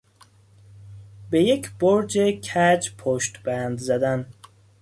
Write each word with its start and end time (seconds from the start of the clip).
به 1.29 1.43
یک 1.43 1.71
برج 1.79 2.17
کج 2.19 2.89
پشتبند 2.97 3.77
زدن 3.77 4.25